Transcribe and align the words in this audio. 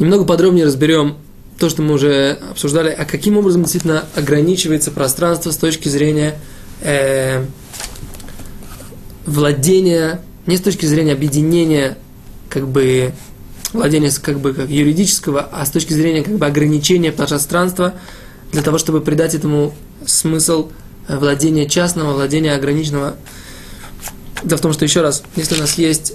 немного 0.00 0.24
подробнее 0.24 0.66
разберем 0.66 1.16
то, 1.58 1.68
что 1.68 1.82
мы 1.82 1.94
уже 1.94 2.38
обсуждали, 2.50 2.88
а 2.88 3.04
каким 3.04 3.36
образом 3.36 3.62
действительно 3.62 4.06
ограничивается 4.16 4.90
пространство 4.90 5.50
с 5.50 5.56
точки 5.56 5.88
зрения 5.88 6.38
э, 6.80 7.44
владения, 9.26 10.22
не 10.46 10.56
с 10.56 10.62
точки 10.62 10.86
зрения 10.86 11.12
объединения, 11.12 11.98
как 12.48 12.66
бы 12.66 13.12
владения 13.74 14.10
как 14.22 14.40
бы 14.40 14.54
как 14.54 14.70
юридического, 14.70 15.48
а 15.52 15.64
с 15.66 15.70
точки 15.70 15.92
зрения 15.92 16.22
как 16.22 16.38
бы 16.38 16.46
ограничения 16.46 17.12
пространства 17.12 17.94
для 18.52 18.62
того, 18.62 18.78
чтобы 18.78 19.02
придать 19.02 19.34
этому 19.34 19.74
смысл 20.06 20.70
э, 21.08 21.18
владения 21.18 21.68
частного, 21.68 22.14
владения 22.14 22.54
ограниченного. 22.54 23.16
Дело 24.42 24.56
в 24.56 24.62
том, 24.62 24.72
что 24.72 24.86
еще 24.86 25.02
раз, 25.02 25.22
если 25.36 25.56
у 25.56 25.58
нас 25.58 25.76
есть 25.76 26.14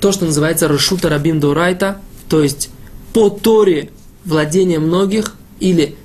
то, 0.00 0.10
что 0.10 0.24
называется 0.24 0.68
Рашута 0.68 1.10
Рабим 1.10 1.38
Дурайта, 1.38 2.00
то 2.30 2.42
есть 2.42 2.70
по 3.16 3.30
Торе 3.30 3.88
владение 4.26 4.78
многих 4.78 5.36
или 5.58 5.96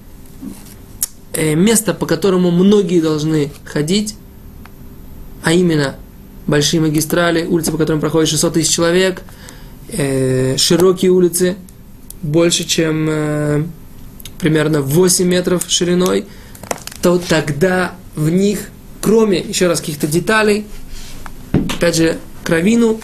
э, 1.33 1.55
место, 1.55 1.93
по 1.93 2.05
которому 2.05 2.51
многие 2.51 3.01
должны 3.01 3.51
ходить, 3.65 4.15
а 5.43 5.51
именно 5.51 5.97
большие 6.47 6.79
магистрали, 6.79 7.45
улицы, 7.45 7.73
по 7.73 7.77
которым 7.77 7.99
проходит 7.99 8.29
600 8.29 8.53
тысяч 8.53 8.73
человек, 8.73 9.23
э, 9.89 10.55
широкие 10.55 11.11
улицы, 11.11 11.57
больше, 12.21 12.63
чем 12.63 13.07
э, 13.09 13.63
примерно 14.39 14.81
8 14.81 15.27
метров 15.27 15.65
шириной, 15.67 16.23
то 17.01 17.17
тогда 17.19 17.95
в 18.15 18.29
них, 18.29 18.69
кроме 19.01 19.39
еще 19.39 19.67
раз 19.67 19.81
каких-то 19.81 20.07
деталей, 20.07 20.65
опять 21.51 21.97
же, 21.97 22.19
кровину, 22.45 23.01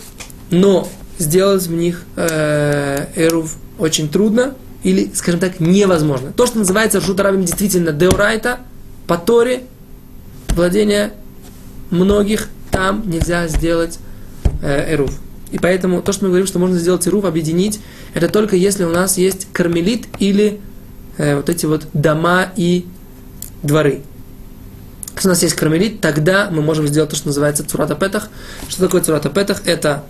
но 0.49 0.87
сделать 1.17 1.63
в 1.67 1.71
них 1.71 2.03
э, 2.15 3.07
эрув 3.15 3.55
очень 3.79 4.09
трудно 4.09 4.55
или, 4.83 5.11
скажем 5.13 5.39
так, 5.39 5.59
невозможно. 5.59 6.31
То, 6.31 6.45
что 6.45 6.59
называется 6.59 7.01
шутарабим 7.01 7.43
действительно 7.43 7.91
деурайта, 7.91 8.59
по 9.07 9.17
Торе, 9.17 9.63
владение 10.49 11.13
многих, 11.89 12.49
там 12.71 13.09
нельзя 13.09 13.47
сделать 13.47 13.99
э, 14.61 14.93
эрув. 14.93 15.11
И 15.51 15.59
поэтому 15.59 16.01
то, 16.01 16.11
что 16.11 16.25
мы 16.25 16.29
говорим, 16.29 16.47
что 16.47 16.59
можно 16.59 16.77
сделать 16.77 17.07
эрув, 17.07 17.25
объединить, 17.25 17.79
это 18.13 18.27
только 18.27 18.55
если 18.55 18.83
у 18.83 18.89
нас 18.89 19.17
есть 19.17 19.47
кармелит 19.53 20.07
или 20.19 20.59
э, 21.17 21.35
вот 21.37 21.49
эти 21.49 21.65
вот 21.65 21.87
дома 21.93 22.51
и 22.55 22.85
дворы. 23.63 24.01
Если 25.15 25.29
у 25.29 25.31
нас 25.31 25.41
есть 25.41 25.55
кармелит, 25.55 26.01
тогда 26.01 26.49
мы 26.51 26.61
можем 26.61 26.87
сделать 26.87 27.09
то, 27.09 27.15
что 27.15 27.27
называется 27.27 27.67
цурата 27.67 27.95
петах. 27.95 28.29
Что 28.67 28.81
такое 28.81 29.01
цурата 29.01 29.29
петах? 29.29 29.61
Это 29.65 30.03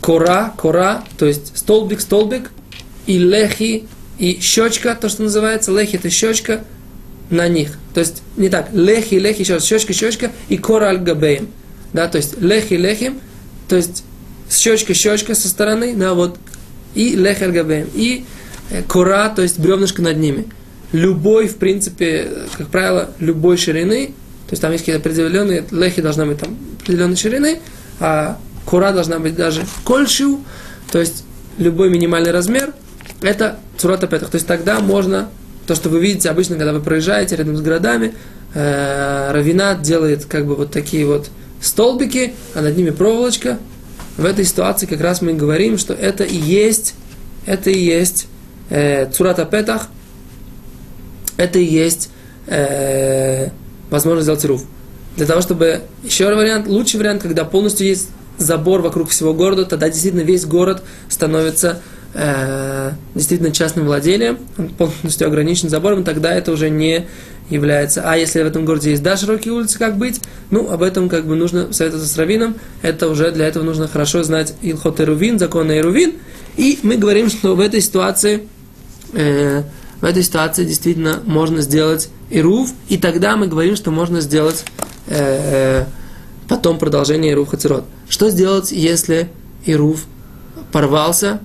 кора, 0.00 0.54
кора, 0.56 1.04
то 1.18 1.26
есть 1.26 1.56
столбик, 1.56 2.00
столбик, 2.00 2.50
и 3.06 3.18
лехи, 3.18 3.84
и 4.18 4.38
щечка, 4.40 4.94
то, 4.94 5.08
что 5.08 5.22
называется, 5.22 5.72
лехи 5.72 5.96
это 5.96 6.10
щечка 6.10 6.64
на 7.30 7.48
них. 7.48 7.78
То 7.94 8.00
есть 8.00 8.22
не 8.36 8.48
так, 8.48 8.68
лехи, 8.72 9.14
лехи, 9.14 9.42
еще 9.42 9.54
раз, 9.54 9.64
щечка, 9.64 9.92
щечка, 9.92 10.30
и 10.48 10.56
кора 10.56 10.88
аль 10.88 10.98
габеем. 10.98 11.48
Да, 11.92 12.08
то 12.08 12.18
есть 12.18 12.40
лехи, 12.40 12.74
лехи, 12.74 13.12
то 13.68 13.76
есть 13.76 14.04
щечка, 14.50 14.94
щечка 14.94 15.34
со 15.34 15.48
стороны, 15.48 15.94
да, 15.94 16.14
вот, 16.14 16.38
и 16.94 17.16
лехи 17.16 17.44
аль 17.44 17.52
габеем, 17.52 17.88
и 17.94 18.24
э, 18.70 18.82
кора, 18.82 19.28
то 19.28 19.42
есть 19.42 19.58
бревнышко 19.58 20.02
над 20.02 20.18
ними. 20.18 20.46
Любой, 20.92 21.46
в 21.46 21.56
принципе, 21.56 22.28
как 22.56 22.68
правило, 22.68 23.10
любой 23.18 23.56
ширины, 23.56 24.08
то 24.46 24.52
есть 24.52 24.62
там 24.62 24.72
есть 24.72 24.84
какие-то 24.84 25.00
определенные, 25.00 25.64
лехи 25.70 26.02
должна 26.02 26.26
быть 26.26 26.38
там 26.38 26.56
определенной 26.80 27.16
ширины, 27.16 27.60
а 28.00 28.38
кура 28.70 28.92
должна 28.92 29.18
быть 29.18 29.34
даже 29.34 29.66
кольшиу, 29.84 30.44
то 30.92 31.00
есть 31.00 31.24
любой 31.58 31.90
минимальный 31.90 32.30
размер, 32.30 32.72
это 33.20 33.58
цурата 33.76 34.06
петах. 34.06 34.30
То 34.30 34.36
есть 34.36 34.46
тогда 34.46 34.78
можно, 34.78 35.28
то, 35.66 35.74
что 35.74 35.88
вы 35.88 36.00
видите 36.00 36.30
обычно, 36.30 36.56
когда 36.56 36.72
вы 36.72 36.80
проезжаете 36.80 37.34
рядом 37.36 37.56
с 37.56 37.60
городами, 37.60 38.14
э, 38.54 39.32
равинат 39.32 39.82
делает 39.82 40.24
как 40.24 40.46
бы 40.46 40.54
вот 40.54 40.70
такие 40.70 41.04
вот 41.04 41.30
столбики, 41.60 42.34
а 42.54 42.62
над 42.62 42.76
ними 42.76 42.90
проволочка. 42.90 43.58
В 44.16 44.24
этой 44.24 44.44
ситуации 44.44 44.86
как 44.86 45.00
раз 45.00 45.20
мы 45.20 45.34
говорим, 45.34 45.76
что 45.76 45.92
это 45.92 46.24
и 46.24 46.36
есть, 46.36 46.94
это 47.46 47.70
и 47.70 47.78
есть 47.78 48.28
э, 48.68 49.10
цурата 49.10 49.44
петах, 49.46 49.88
это 51.36 51.58
и 51.58 51.64
есть 51.64 52.10
э, 52.46 53.48
возможность 53.90 54.24
сделать 54.24 54.44
руф. 54.44 54.64
Для 55.16 55.26
того, 55.26 55.40
чтобы 55.40 55.82
еще 56.04 56.32
вариант, 56.32 56.68
лучший 56.68 56.98
вариант, 56.98 57.22
когда 57.22 57.44
полностью 57.44 57.86
есть 57.86 58.10
забор 58.38 58.80
вокруг 58.80 59.10
всего 59.10 59.34
города, 59.34 59.64
тогда 59.64 59.88
действительно 59.88 60.22
весь 60.22 60.46
город 60.46 60.82
становится 61.08 61.80
э, 62.14 62.92
действительно 63.14 63.52
частным 63.52 63.86
владением, 63.86 64.38
он 64.58 64.68
полностью 64.70 65.26
ограничен 65.26 65.68
забором, 65.68 66.04
тогда 66.04 66.32
это 66.32 66.52
уже 66.52 66.70
не 66.70 67.06
является. 67.50 68.02
А 68.04 68.16
если 68.16 68.42
в 68.42 68.46
этом 68.46 68.64
городе 68.64 68.90
есть 68.90 69.02
да, 69.02 69.16
широкие 69.16 69.52
улицы, 69.52 69.78
как 69.78 69.98
быть? 69.98 70.20
Ну, 70.50 70.70
об 70.70 70.82
этом 70.82 71.08
как 71.08 71.26
бы 71.26 71.34
нужно 71.34 71.72
советоваться 71.72 72.08
с 72.08 72.16
раввином. 72.16 72.54
Это 72.80 73.08
уже 73.08 73.30
для 73.32 73.46
этого 73.46 73.64
нужно 73.64 73.88
хорошо 73.88 74.22
знать 74.22 74.54
Илхот 74.62 75.00
Эрувин, 75.00 75.38
закон 75.38 75.70
Эрувин. 75.70 76.14
И 76.56 76.78
мы 76.82 76.96
говорим, 76.96 77.28
что 77.28 77.54
в 77.54 77.60
этой 77.60 77.80
ситуации, 77.80 78.46
э, 79.12 79.62
в 80.00 80.04
этой 80.04 80.22
ситуации 80.22 80.64
действительно 80.64 81.20
можно 81.24 81.60
сделать 81.60 82.08
Ирув, 82.30 82.72
и 82.88 82.96
тогда 82.96 83.36
мы 83.36 83.48
говорим, 83.48 83.76
что 83.76 83.90
можно 83.90 84.20
сделать 84.20 84.64
э, 85.08 85.84
потом 86.50 86.80
продолжение 86.80 87.30
Ирув 87.30 87.48
Хацерот. 87.48 87.84
Что 88.08 88.28
сделать, 88.28 88.72
если 88.72 89.30
Ирув 89.64 90.04
порвался, 90.72 91.38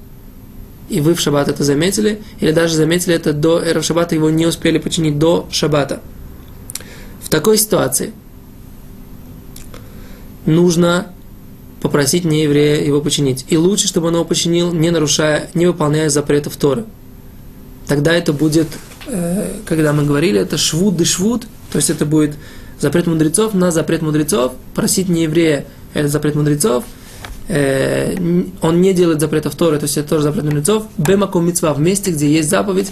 и 0.89 0.99
вы 0.99 1.13
в 1.13 1.19
шаббат 1.19 1.47
это 1.47 1.63
заметили, 1.63 2.23
или 2.39 2.51
даже 2.51 2.75
заметили 2.75 3.13
это 3.13 3.31
до 3.31 3.59
эра 3.59 3.83
шаббата, 3.83 4.15
его 4.15 4.31
не 4.31 4.47
успели 4.47 4.79
починить 4.79 5.19
до 5.19 5.47
шаббата. 5.51 6.01
В 7.21 7.29
такой 7.29 7.59
ситуации 7.59 8.13
нужно 10.47 11.11
попросить 11.83 12.25
нееврея 12.25 12.83
его 12.83 12.99
починить. 12.99 13.45
И 13.47 13.57
лучше, 13.57 13.87
чтобы 13.87 14.07
он 14.07 14.15
его 14.15 14.25
починил, 14.25 14.73
не 14.73 14.89
нарушая, 14.89 15.51
не 15.53 15.67
выполняя 15.67 16.09
запретов 16.09 16.55
Торы. 16.57 16.85
Тогда 17.87 18.11
это 18.15 18.33
будет, 18.33 18.69
э, 19.05 19.51
когда 19.67 19.93
мы 19.93 20.03
говорили, 20.03 20.39
это 20.39 20.57
швуд 20.57 20.99
и 20.99 21.05
швуд, 21.05 21.45
то 21.71 21.77
есть 21.77 21.91
это 21.91 22.07
будет 22.07 22.35
запрет 22.79 23.07
мудрецов 23.07 23.53
на 23.53 23.71
запрет 23.71 24.01
мудрецов, 24.01 24.53
просить 24.73 25.09
нееврея 25.09 25.65
это 25.93 26.07
запрет 26.07 26.35
мудрецов, 26.35 26.83
э, 27.47 28.15
он 28.61 28.81
не 28.81 28.93
делает 28.93 29.21
запретов 29.21 29.55
Торы, 29.55 29.77
то 29.77 29.85
есть 29.85 29.97
это 29.97 30.09
тоже 30.09 30.23
запрет 30.23 30.43
мудрецов, 30.43 30.87
бемаком 30.97 31.47
мецва, 31.47 31.73
в 31.73 31.79
месте, 31.79 32.11
где 32.11 32.29
есть 32.29 32.49
заповедь, 32.49 32.91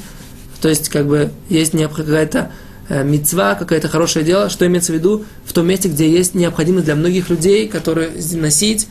то 0.61 0.69
есть 0.69 0.89
как 0.89 1.07
бы 1.07 1.31
есть 1.49 1.71
какая-то 1.71 2.51
э, 2.88 3.03
мецва, 3.03 3.55
какое-то 3.55 3.89
хорошее 3.89 4.23
дело, 4.23 4.49
что 4.49 4.66
имеется 4.66 4.94
в 4.94 4.95
виду? 4.95 5.25
В 5.45 5.53
том 5.53 5.67
месте, 5.67 5.89
где 5.89 6.09
есть 6.09 6.35
необходимость 6.35 6.85
для 6.85 6.95
многих 6.95 7.29
людей, 7.29 7.67
которые 7.67 8.11
носить, 8.33 8.88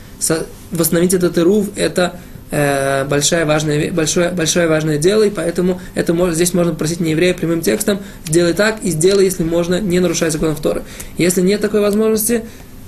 восстановить 0.71 1.15
этот 1.15 1.39
ирув, 1.39 1.69
это 1.77 2.21
э, 2.53 3.05
большое, 3.07 3.45
важное, 3.45 3.91
большое, 3.91 4.31
большое 4.31 4.69
важное 4.69 4.99
дело, 4.99 5.25
и 5.25 5.31
поэтому 5.31 5.81
это 5.97 6.15
может, 6.15 6.37
здесь 6.37 6.55
можно 6.55 6.75
просить 6.75 7.01
не 7.01 7.11
еврея 7.11 7.35
прямым 7.35 7.63
текстом, 7.63 7.99
сделай 8.27 8.53
так 8.53 8.77
и 8.85 8.91
сделай, 8.91 9.25
если 9.25 9.43
можно, 9.43 9.81
не 9.81 9.99
нарушая 9.99 10.31
законов 10.31 10.61
Торы. 10.61 10.83
Если 11.19 11.41
нет 11.41 11.61
такой 11.61 11.81
возможности, 11.81 12.45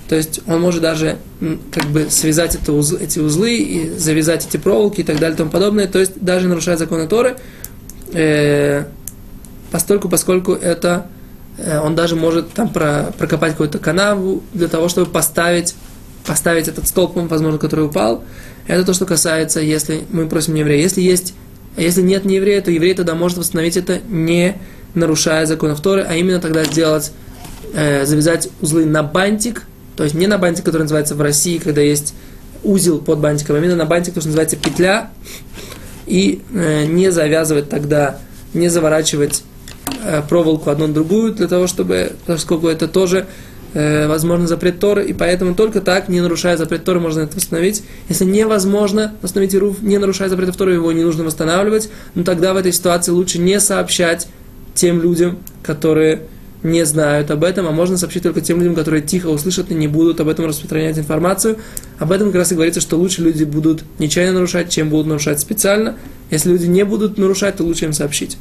то 0.09 0.15
есть 0.15 0.41
он 0.47 0.61
может 0.61 0.83
даже 0.83 1.17
как 1.73 1.87
бы 1.87 2.09
связать 2.11 2.55
это 2.55 2.73
уз, 2.73 2.93
эти 2.93 3.19
узлы 3.19 3.57
и 3.57 3.99
завязать 3.99 4.47
эти 4.47 4.59
проволоки 4.59 5.01
и 5.01 5.05
так 5.05 5.19
далее 5.19 5.35
и 5.35 5.39
тому 5.39 5.51
подобное. 5.51 5.89
То 5.89 5.99
есть 5.99 6.13
даже 6.21 6.47
нарушая 6.47 6.77
законы 6.77 7.09
Торы, 7.09 7.37
э, 8.13 8.85
постольку, 9.71 10.11
поскольку 10.11 10.53
это 10.53 11.07
э, 11.57 11.81
он 11.81 11.95
даже 11.95 12.17
может 12.17 12.53
там 12.53 12.69
про, 12.69 13.15
прокопать 13.17 13.53
какую-то 13.53 13.79
канаву 13.79 14.43
для 14.53 14.69
того, 14.69 14.89
чтобы 14.89 15.11
поставить, 15.11 15.75
поставить 16.27 16.69
этот 16.69 16.87
столб, 16.89 17.17
возможно, 17.17 17.59
который 17.59 17.87
упал. 17.87 18.25
Это 18.67 18.85
то, 18.85 18.95
что 18.95 19.07
касается, 19.07 19.61
если 19.61 20.05
мы 20.11 20.27
просим 20.27 20.55
еврея. 20.55 20.81
Если 20.81 21.03
есть, 21.03 21.35
если 21.77 22.03
нет 22.03 22.25
не 22.25 22.37
еврея, 22.37 22.63
то 22.63 22.71
еврей 22.71 22.95
тогда 22.95 23.15
может 23.15 23.39
восстановить 23.39 23.77
это, 23.77 24.01
не 24.09 24.57
нарушая 24.95 25.47
законов 25.47 25.81
Торы, 25.81 26.07
а 26.09 26.15
именно 26.15 26.41
тогда 26.41 26.65
сделать, 26.65 27.13
э, 27.75 28.07
завязать 28.07 28.49
узлы 28.61 28.87
на 28.87 29.03
бантик– 29.03 29.65
то 29.97 30.03
есть 30.03 30.15
не 30.15 30.27
на 30.27 30.39
бантик, 30.39 30.65
который 30.65 30.83
называется 30.83 31.15
в 31.15 31.21
России, 31.21 31.59
когда 31.59 31.81
есть 31.81 32.15
узел 32.63 32.99
под 32.99 33.19
бантиком, 33.19 33.57
а 33.57 33.59
именно 33.59 33.77
на 33.77 33.85
бантик, 33.85 34.15
который 34.15 34.27
называется 34.27 34.57
петля, 34.57 35.11
и 36.07 36.43
э, 36.53 36.87
не 36.87 37.11
завязывать 37.11 37.69
тогда, 37.69 38.19
не 38.55 38.69
заворачивать 38.69 39.45
э, 40.03 40.23
проволоку 40.29 40.71
одну 40.71 40.89
на 40.89 40.95
другую, 40.95 41.35
для 41.35 41.47
того, 41.47 41.67
чтобы, 41.67 42.13
поскольку 42.27 42.69
это 42.69 42.89
тоже 42.89 43.27
э, 43.75 44.09
возможно 44.09 44.47
запрет 44.47 44.79
Торы, 44.81 45.05
и 45.05 45.13
поэтому 45.13 45.55
только 45.55 45.81
так, 45.81 46.09
не 46.09 46.21
нарушая 46.21 46.57
запрет 46.57 46.85
Торы, 46.85 47.01
можно 47.01 47.21
это 47.21 47.37
восстановить. 47.37 47.83
Если 48.09 48.25
невозможно 48.25 49.15
восстановить 49.21 49.55
руф, 49.55 49.83
не 49.83 49.99
нарушая 49.99 50.29
запрет 50.29 50.57
Торы, 50.57 50.75
его 50.75 50.91
не 50.93 51.05
нужно 51.05 51.25
восстанавливать, 51.25 51.91
но 52.15 52.25
тогда 52.25 52.55
в 52.55 52.57
этой 52.57 52.73
ситуации 52.73 53.13
лучше 53.13 53.39
не 53.39 53.61
сообщать 53.61 54.29
тем 54.75 55.03
людям, 55.03 55.39
которые 55.63 56.23
не 56.65 56.85
знают 56.87 57.31
об 57.31 57.45
этом, 57.45 57.67
а 57.67 57.71
можно 57.71 57.99
сообщить 57.99 58.23
только 58.23 58.41
тем 58.41 58.59
людям, 58.59 58.75
которые 58.75 59.03
тихо 59.03 59.27
услышат 59.27 59.71
и 59.71 59.75
не 59.75 59.87
будут 59.87 60.21
об 60.21 60.29
этом 60.29 60.47
распространять 60.47 60.99
информацию. 60.99 61.59
Об 61.99 62.11
этом 62.11 62.29
как 62.29 62.37
раз 62.37 62.53
и 62.53 62.55
говорится, 62.55 62.81
что 62.81 62.97
лучше 62.97 63.23
люди 63.23 63.45
будут 63.45 63.85
нечаянно 63.99 64.35
нарушать, 64.35 64.71
чем 64.71 64.89
будут 64.89 65.07
нарушать 65.07 65.41
специально. 65.41 65.97
Если 66.31 66.51
люди 66.51 66.67
не 66.67 66.85
будут 66.85 67.19
нарушать, 67.19 67.57
то 67.57 67.65
лучше 67.65 67.85
им 67.85 67.93
сообщить. 67.93 68.39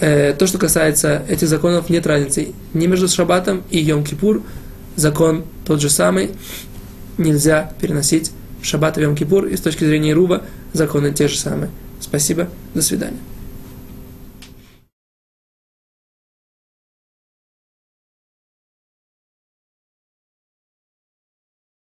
Э, 0.00 0.32
то, 0.32 0.46
что 0.46 0.56
касается 0.56 1.22
этих 1.28 1.46
законов, 1.48 1.90
нет 1.90 2.06
разницы 2.06 2.54
ни 2.72 2.86
между 2.86 3.06
Шаббатом 3.06 3.62
и 3.70 3.84
Йом-Кипур. 3.84 4.42
Закон 4.96 5.44
тот 5.66 5.82
же 5.82 5.90
самый. 5.90 6.30
Нельзя 7.18 7.74
переносить 7.80 8.32
Шаббат 8.62 8.96
и 8.96 9.02
Йом-Кипур. 9.02 9.50
И 9.50 9.56
с 9.56 9.60
точки 9.60 9.84
зрения 9.84 10.14
Рува 10.14 10.42
законы 10.72 11.12
те 11.12 11.28
же 11.28 11.36
самые. 11.36 11.70
Спасибо. 12.00 12.48
До 12.72 12.80
свидания. 12.80 13.18